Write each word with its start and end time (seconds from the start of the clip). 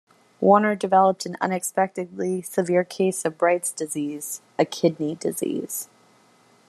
Warner 0.39 0.75
developed 0.75 1.27
an 1.27 1.37
unexpectedly 1.41 2.41
severe 2.41 2.83
case 2.83 3.23
of 3.23 3.37
Bright's 3.37 3.71
disease, 3.71 4.41
a 4.57 4.65
kidney 4.65 5.13
disease. 5.13 5.89